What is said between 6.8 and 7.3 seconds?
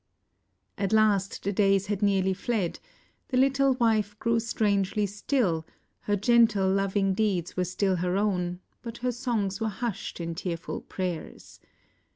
ing